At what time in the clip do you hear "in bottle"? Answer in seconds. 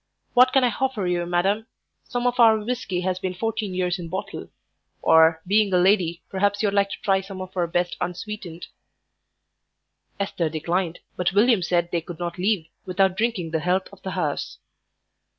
3.99-4.47